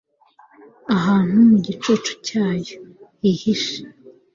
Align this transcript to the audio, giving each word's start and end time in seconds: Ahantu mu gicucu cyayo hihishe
Ahantu 0.95 1.35
mu 1.49 1.57
gicucu 1.65 2.11
cyayo 2.25 2.77
hihishe 3.21 3.79